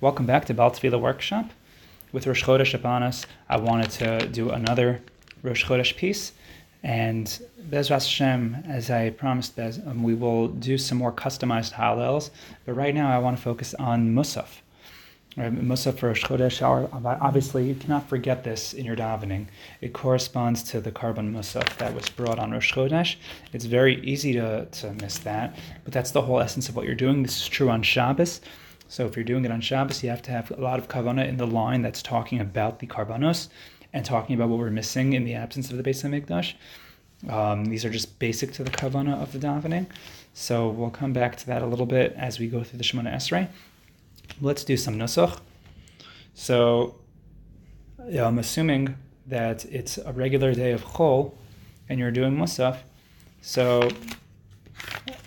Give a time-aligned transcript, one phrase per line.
[0.00, 1.50] Welcome back to Ba'al Tefilah Workshop.
[2.12, 5.00] With Rosh Chodesh upon us, I wanted to do another
[5.44, 6.32] Rosh Chodesh piece.
[6.82, 7.26] And
[7.70, 12.30] Bezras Hashem, as I promised, Bez, um, we will do some more customized Hallels.
[12.66, 14.48] But right now, I want to focus on Musaf.
[15.36, 16.60] Right, Musaf for Rosh Chodesh,
[17.20, 19.46] obviously, you cannot forget this in your davening.
[19.80, 23.14] It corresponds to the korban Musaf that was brought on Rosh Chodesh.
[23.52, 26.96] It's very easy to, to miss that, but that's the whole essence of what you're
[26.96, 27.22] doing.
[27.22, 28.40] This is true on Shabbos.
[28.88, 31.28] So if you're doing it on Shabbos, you have to have a lot of kavanah
[31.28, 33.48] in the line that's talking about the karbanos
[33.92, 36.54] and talking about what we're missing in the absence of the Beis Hamikdash.
[37.32, 39.86] Um, these are just basic to the kavanah of the davening.
[40.34, 43.14] So we'll come back to that a little bit as we go through the Shemona
[43.14, 43.48] Esrei.
[44.40, 45.38] Let's do some nusach.
[46.34, 46.96] So
[48.08, 48.96] yeah, I'm assuming
[49.26, 51.34] that it's a regular day of chol
[51.88, 52.78] and you're doing musaf.
[53.40, 53.88] So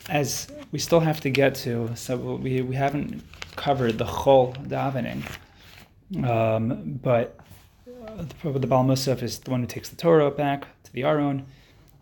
[0.09, 3.23] as we still have to get to, so we, we haven't
[3.67, 5.21] covered the chol davening.
[6.25, 7.37] Um, but
[8.41, 11.45] the, the Baal Musaf is the one who takes the Torah back to the Aron,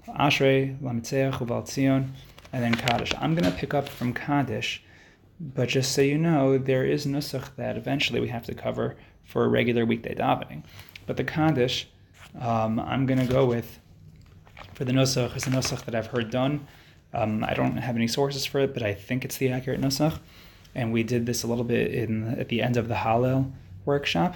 [0.07, 2.09] Ashrei, Lamitzeach, Uval Tzion,
[2.53, 3.13] and then Kaddish.
[3.19, 4.83] I'm going to pick up from Kaddish,
[5.39, 9.43] but just so you know, there is Nusach that eventually we have to cover for
[9.43, 10.61] a regular weekday davening.
[11.07, 11.89] But the Kaddish,
[12.39, 13.79] um, I'm going to go with
[14.75, 16.67] for the Nusach is a Nusach that I've heard done.
[17.11, 20.19] Um, I don't have any sources for it, but I think it's the accurate Nusach
[20.75, 23.51] and we did this a little bit in at the end of the Hallel
[23.85, 24.35] workshop.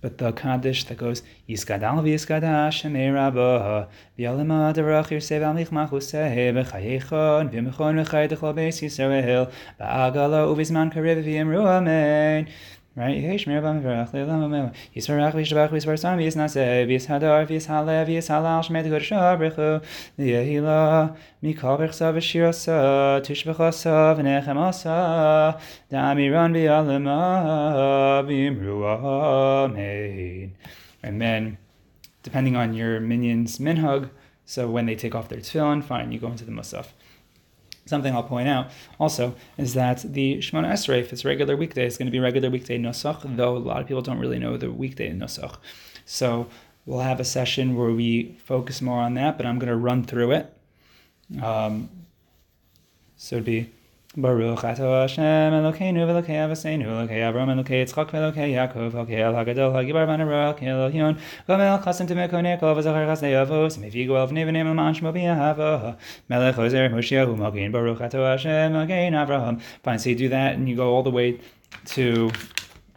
[0.00, 2.82] But the Kaddish that goes Yiskadal v'yiskadash
[3.14, 10.92] Rabba v'yalema derach yirsev al michmach useh v'chayechon v'mechon v'chayetech lo beis Yisrael v'agala uvizman
[10.92, 12.48] karev v'yimru amen
[12.94, 13.16] Right?
[31.04, 31.58] And then,
[32.22, 34.10] depending on your minyan's minhag,
[34.44, 36.88] so when they take off their tefillin, fine, you go into the musaf.
[37.84, 38.70] Something I'll point out
[39.00, 42.20] also is that the Shemona Esrei, if it's a regular weekday, it's going to be
[42.20, 45.56] regular weekday Nusach, though a lot of people don't really know the weekday Nusach.
[46.04, 46.48] So
[46.86, 50.04] we'll have a session where we focus more on that, but I'm going to run
[50.04, 50.56] through it.
[51.42, 51.88] Um,
[53.16, 53.70] so it'd be
[54.14, 59.72] Baruch Ato Hashem Elokeinu v'Elokei Avosenu Elokei Avram Elokei Yitzchak v'Elokei Yaakov Elokei El Hagadol
[59.72, 61.18] Hagibar Banarach Elohion
[61.48, 64.52] Gomel Chasim Temekonei Kol Chasnei Avos Mevigu El V'nei
[64.94, 65.96] Shmo B'Yahava
[66.28, 70.68] Melech Ozer Moshiach U'Magin Baruch Ato Hashem Elokein Avraham Fine, so you do that and
[70.68, 71.40] you go all the way
[71.86, 72.30] to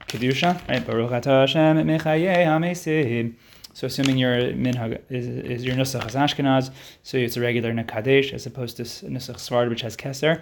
[0.10, 0.86] Kedusha, right?
[0.86, 3.36] Baruch Ato Hashem Mechayei HaMesim
[3.72, 6.72] so assuming your minhag is, is your nusach as Ashkenaz,
[7.04, 10.42] so it's a regular nekadesh as opposed to nusach Sfard which has keser.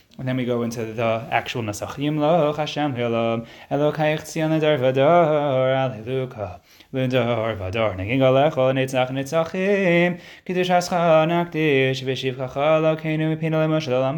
[0.17, 6.59] And then we go into the actual Nasachim Lo Hashem Hilom Elokayich Tzion Vador Alleluka
[6.93, 10.69] Lindor Vador Nagin Nitzach Nitzachim Kiddush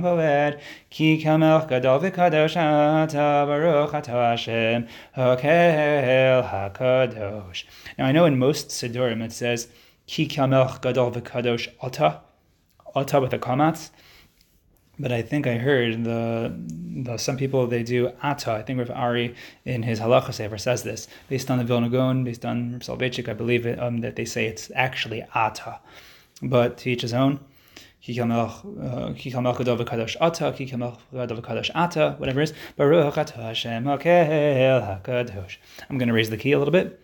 [0.02, 0.60] Boed
[0.90, 7.64] Ki Kamelch Gadol Ata Baruch Ata Hashem Hokel HaKadosh.
[8.00, 9.68] Now I know in most Sidurim it says
[10.08, 12.22] Ki Kamelch Gadol V'kadosh Ata
[12.96, 13.92] Ata with the commas
[15.04, 16.56] but I think I heard the,
[17.04, 18.54] the some people they do ata.
[18.54, 22.24] I think Rav Ari in his halacha sefer says this based on the Vilna Gaon,
[22.24, 25.82] based on Soloveitchik, I believe it, um, that they say it's actually ata,
[26.42, 27.42] but to each his own.
[28.08, 29.14] Uh,
[32.14, 32.54] whatever it is.
[35.90, 37.03] I'm going to raise the key a little bit.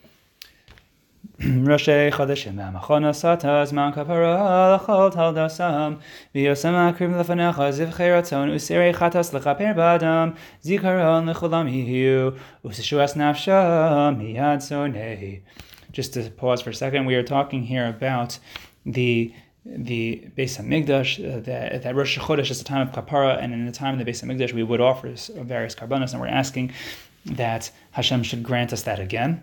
[1.69, 5.94] ראשי חודשים והמכון עשתה זמן כפרה לכל תלדסם
[6.34, 10.31] ויוסם הקריב לפניך זבחי רצון וסירי חטס לכפר באדם
[10.62, 12.31] זיכרון לכולם יהיו
[12.64, 15.38] וסשועס נפשם מיד שונאי
[15.93, 18.41] Just to pause for a second, we are talking here about
[18.85, 19.32] the
[19.64, 23.64] the Beis Hamikdash, uh, that, that Rosh Chodesh is the time of Kapara, and in
[23.64, 26.73] the time of the Beis Hamikdash we would offer various karbanos, and we're asking
[27.25, 29.43] that Hashem should grant us that again.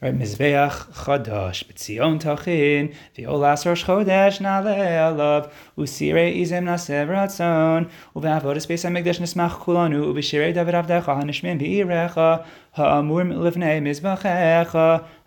[0.00, 8.68] Right, Mizbeach Chadash, B'tzion Tachin, V'olas Rosh Chodesh Nale Alav, Usire Izem Nasev Ratzon, Uve'avodas
[8.68, 14.77] Beis HaMikdash Nismach Kulanu, U'v'shirei David Avdecha HaNishmin B'irecha, האמור לפני מזבחיך,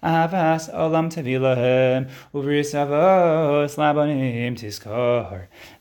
[0.05, 2.05] אהבס עולם תביא להם,
[2.35, 5.23] ובריס אבוס לבנים תזכור.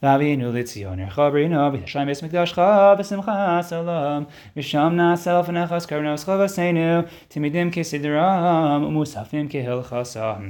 [0.04, 2.60] ואבינו לציון ירחו ברינו, וישיים בית מקדשך
[3.00, 4.24] בשמחה שלום,
[4.58, 10.50] ושם נעשה לפניך זכרנו זכו ועשינו, תמידים כסדרם, ומוספים כהלכסם.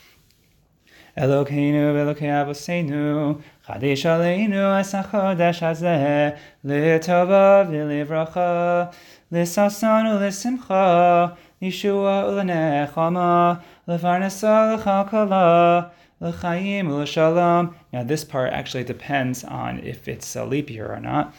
[1.18, 3.34] אלוקינו ואלוקי אבותינו,
[3.66, 6.30] חדש עלינו את החודש הזה,
[6.64, 8.84] לטובה ולברכה,
[9.32, 11.26] לששון ולשמחה,
[11.62, 13.54] לישוע ולנחמה,
[13.88, 15.80] לפרנסה לכלכלה,
[16.20, 17.74] l'chaim l'shalom.
[17.92, 21.34] Now this part actually depends on if it's a leap year or not.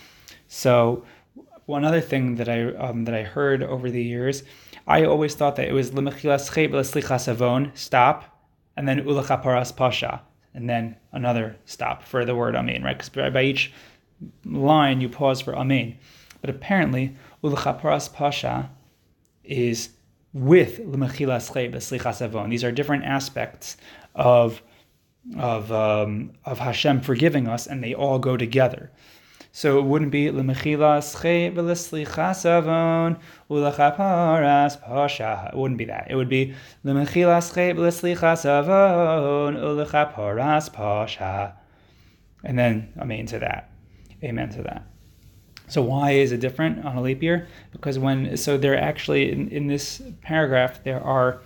[0.48, 1.04] So
[1.66, 4.44] one other thing that I um, that I heard over the years,
[4.88, 8.31] I always thought that it was l'mechilas savon, stop,
[8.77, 10.23] and then ulachaparas pasha,
[10.55, 12.99] and then another stop for the word amen, right?
[12.99, 13.73] Because by each
[14.45, 15.97] line you pause for amen.
[16.41, 18.71] But apparently, ulachaparas pasha
[19.45, 19.91] is
[20.33, 22.51] with l'mechilas savon.
[22.51, 23.77] These are different aspects
[24.15, 24.63] of
[25.39, 28.91] of um, of Hashem forgiving us, and they all go together.
[29.55, 30.29] So it wouldn't be.
[30.29, 30.55] It wouldn't be
[35.85, 36.07] that.
[36.11, 36.55] It would be.
[36.85, 36.99] And
[42.59, 43.71] then amen to that.
[44.25, 44.87] Amen to that.
[45.69, 47.47] So why is it different on a leap year?
[47.73, 51.43] Because when so there actually in, in this paragraph there are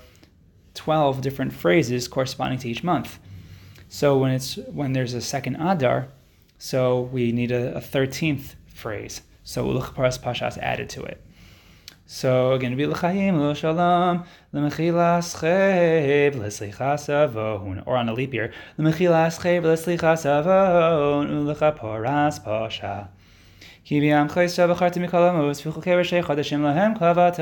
[0.75, 3.19] twelve different phrases corresponding to each month.
[3.89, 6.07] So when it's when there's a second adar,
[6.59, 9.23] so we need a, a 13th phrase.
[9.45, 11.23] So uluch paras pasha is added to it.
[12.09, 19.65] So again, be l'chaim lo shalom l'mechilas chev or on a leap year, l'mechilas chev
[19.65, 20.25] l'slichas
[22.45, 23.09] pasha.
[23.86, 27.40] כי בעמך ישראל בחרתי מכל עמוס, וחוקי ראשי חודשים להם קבעת,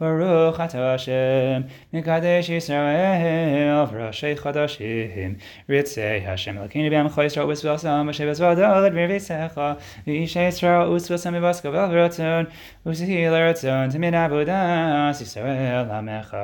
[0.00, 1.60] ברוך אתה השם,
[1.92, 5.34] מקדש ישראל, וראשי חודשים,
[5.70, 9.60] רצי השם אלוקינו בעמך ישראל וסבלסם, אשר בסבלדלת ברביצך,
[10.06, 12.44] ואישי ישראל וסבלסם בבסקו ולרצון,
[12.86, 16.36] ושהי לרצון, תמיד עבודת ישראל עמך.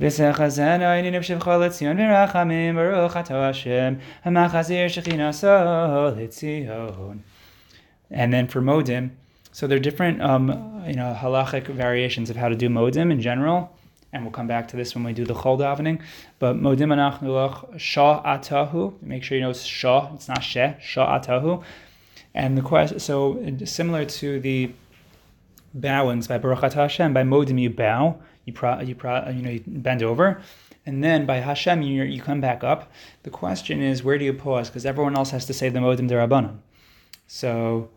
[0.00, 3.94] וסחזנו עינינו בשבחו לציון ורחמים, ברוך אתה השם,
[4.24, 5.46] המחזיר שכינסו
[6.16, 7.18] לציון.
[8.11, 9.11] And then for modim,
[9.53, 13.21] so there are different, um, you know, halachic variations of how to do modim in
[13.21, 13.75] general,
[14.13, 16.01] and we'll come back to this when we do the chol davening.
[16.39, 19.01] But modim anach shah atahu.
[19.01, 20.13] Make sure you know shah.
[20.13, 20.73] It's not she.
[20.81, 21.63] Shah atahu.
[22.33, 24.71] And the question, so similar to the
[25.73, 29.63] bowings by Baruch Hashem, by modim you bow, you pro, you pro, you know, you
[29.65, 30.41] bend over.
[30.85, 32.91] And then by Hashem, you, you come back up.
[33.23, 34.69] The question is, where do you pause?
[34.69, 36.57] Because everyone else has to say the modim derabanan.
[37.27, 37.89] So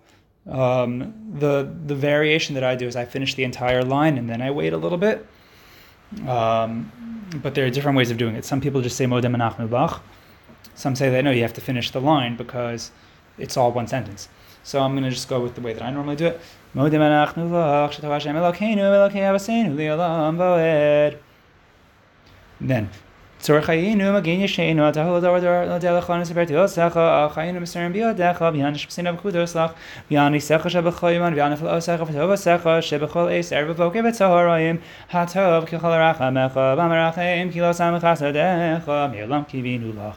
[0.50, 4.42] um, the the variation that I do is I finish the entire line and then
[4.42, 5.26] I wait a little bit.
[6.28, 6.92] Um,
[7.42, 8.44] but there are different ways of doing it.
[8.44, 10.02] Some people just say modem anachnu bach.
[10.74, 12.90] Some say that no, you have to finish the line because
[13.38, 14.28] it's all one sentence.
[14.62, 16.40] So I'm going to just go with the way that I normally do it.
[16.74, 21.18] Modem anachnu bach shetavashem elokeinu elokei avaseinu li'olam voed.
[22.60, 22.90] Then
[23.44, 29.74] Tzorchayinu magin yishenu atahol dardar ladelach lanis bertiosacha achayinu misarim biodecha b'yanish psinam kudoslach
[30.08, 34.80] b'yani secha shebechoyman b'yanif l'osecha v'tova secha shebechol eis erva voke v'tzaharayim
[35.12, 40.16] hatov kichol arachamecha v'amarachaim kilos amachasadecha mirlam kivinu lach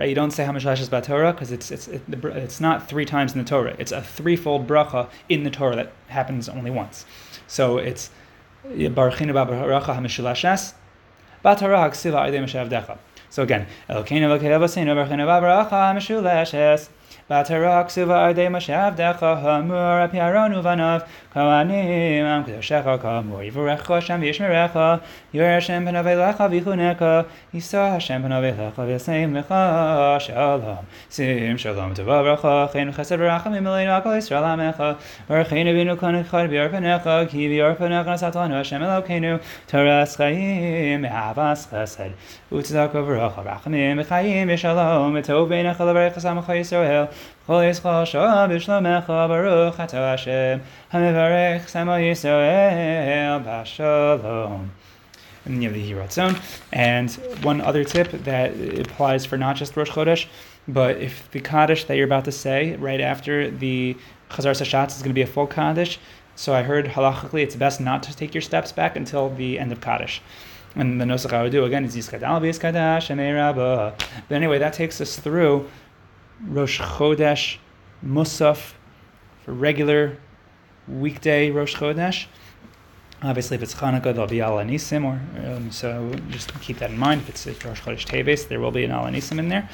[0.00, 0.08] right?
[0.08, 3.44] You don't say Hamashashas Torah because it's it's it, it's not three times in the
[3.44, 3.76] Torah.
[3.78, 7.04] It's a threefold bracha in the Torah that happens only once.
[7.46, 8.10] So it's
[8.66, 10.72] Baruchinu Baracha Hamishulashas
[11.44, 12.98] Batarach Siva Ide Mashavdecha.
[13.28, 16.88] So again, Elokeinu Elokeinu Baseinu Baruchinu Baracha Hamishulashas
[17.30, 25.00] V'atarak suva ardei mashav decha hamur apiaron uvanav kohanim am kedoshecha kamur yivarecha Hashem v'yishmerecha
[25.30, 30.20] yor Hashem panavelecha v'yichunecha yisa Hashem panavelecha v'yaseim lecha.
[30.20, 30.84] Shalom.
[31.08, 32.72] Sim shalom tova bracha.
[32.72, 38.82] Chen chesed v'rachamim aleinu akol Yisrael amecha v'archeinu binu kanechad v'yarpanecha ki v'yarpanecha nasatanu Hashem
[38.82, 39.40] Elokeinu.
[39.68, 42.10] Torahs chaim mehavas chesed
[42.50, 47.08] utzadak v'racha rachamim v'chaim v'shalom v'tov b'necha l'varech Yisrael.
[47.46, 50.62] Kol Yisrael Baruch Atah Hashem
[50.92, 51.60] Yisrael
[53.44, 54.70] B'Shalom
[55.44, 56.36] and you have the Yirat Zone.
[56.72, 57.10] And
[57.42, 60.26] one other tip that applies for not just Rosh Chodesh,
[60.68, 63.96] but if the Kaddish that you're about to say right after the
[64.30, 65.98] Chazaras HaShatz is going to be a full Kaddish,
[66.36, 69.72] so I heard halachically it's best not to take your steps back until the end
[69.72, 70.22] of Kaddish.
[70.76, 73.94] And the Nosach I would do again is Yiskadal Al and
[74.28, 75.68] But anyway, that takes us through
[76.46, 77.58] Rosh Chodesh
[78.04, 78.72] Musaf
[79.44, 80.16] for regular
[80.88, 82.26] weekday Rosh Chodesh.
[83.22, 86.98] Obviously, if it's Hanukkah, there'll be Al Anisim, or um, so just keep that in
[86.98, 87.20] mind.
[87.22, 89.68] If it's, if Rosh Chodesh Teves, there will be an Al Anisim in there.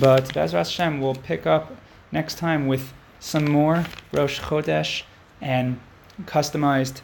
[0.00, 1.72] But Bezras Hashem, we'll pick up
[2.10, 5.04] next time with some more Rosh Chodesh
[5.40, 5.78] and
[6.24, 7.02] customized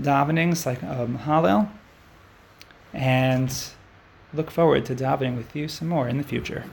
[0.00, 1.70] davenings like um, Hallel,
[2.92, 3.54] and
[4.34, 6.64] look forward to davening with you some more in the future.